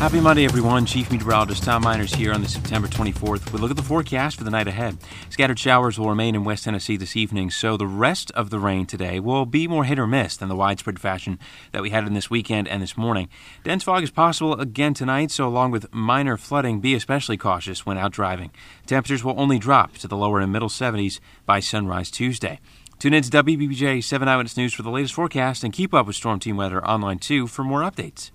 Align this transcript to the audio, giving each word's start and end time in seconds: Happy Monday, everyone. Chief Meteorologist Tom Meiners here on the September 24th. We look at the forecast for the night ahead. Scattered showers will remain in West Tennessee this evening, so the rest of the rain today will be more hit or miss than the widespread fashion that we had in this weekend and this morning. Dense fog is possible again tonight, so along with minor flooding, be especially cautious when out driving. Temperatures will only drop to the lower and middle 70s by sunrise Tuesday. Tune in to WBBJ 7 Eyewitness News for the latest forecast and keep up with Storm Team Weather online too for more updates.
Happy 0.00 0.18
Monday, 0.18 0.46
everyone. 0.46 0.86
Chief 0.86 1.10
Meteorologist 1.10 1.62
Tom 1.62 1.84
Meiners 1.84 2.14
here 2.14 2.32
on 2.32 2.40
the 2.40 2.48
September 2.48 2.88
24th. 2.88 3.52
We 3.52 3.58
look 3.58 3.70
at 3.70 3.76
the 3.76 3.82
forecast 3.82 4.38
for 4.38 4.44
the 4.44 4.50
night 4.50 4.66
ahead. 4.66 4.96
Scattered 5.28 5.58
showers 5.58 5.98
will 5.98 6.08
remain 6.08 6.34
in 6.34 6.42
West 6.42 6.64
Tennessee 6.64 6.96
this 6.96 7.18
evening, 7.18 7.50
so 7.50 7.76
the 7.76 7.86
rest 7.86 8.30
of 8.30 8.48
the 8.48 8.58
rain 8.58 8.86
today 8.86 9.20
will 9.20 9.44
be 9.44 9.68
more 9.68 9.84
hit 9.84 9.98
or 9.98 10.06
miss 10.06 10.38
than 10.38 10.48
the 10.48 10.56
widespread 10.56 10.98
fashion 10.98 11.38
that 11.72 11.82
we 11.82 11.90
had 11.90 12.06
in 12.06 12.14
this 12.14 12.30
weekend 12.30 12.66
and 12.66 12.82
this 12.82 12.96
morning. 12.96 13.28
Dense 13.62 13.84
fog 13.84 14.02
is 14.02 14.10
possible 14.10 14.58
again 14.58 14.94
tonight, 14.94 15.30
so 15.30 15.46
along 15.46 15.70
with 15.70 15.92
minor 15.92 16.38
flooding, 16.38 16.80
be 16.80 16.94
especially 16.94 17.36
cautious 17.36 17.84
when 17.84 17.98
out 17.98 18.12
driving. 18.12 18.52
Temperatures 18.86 19.22
will 19.22 19.38
only 19.38 19.58
drop 19.58 19.98
to 19.98 20.08
the 20.08 20.16
lower 20.16 20.40
and 20.40 20.50
middle 20.50 20.70
70s 20.70 21.20
by 21.44 21.60
sunrise 21.60 22.10
Tuesday. 22.10 22.58
Tune 22.98 23.12
in 23.12 23.22
to 23.22 23.30
WBBJ 23.30 24.02
7 24.02 24.26
Eyewitness 24.26 24.56
News 24.56 24.72
for 24.72 24.82
the 24.82 24.90
latest 24.90 25.12
forecast 25.12 25.62
and 25.62 25.74
keep 25.74 25.92
up 25.92 26.06
with 26.06 26.16
Storm 26.16 26.40
Team 26.40 26.56
Weather 26.56 26.82
online 26.86 27.18
too 27.18 27.46
for 27.46 27.64
more 27.64 27.82
updates. 27.82 28.30